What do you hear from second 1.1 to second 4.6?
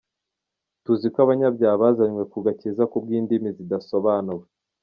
ko abanyabyaha bazanywe ku gakiza ku bw’indimi zidasobanuwe.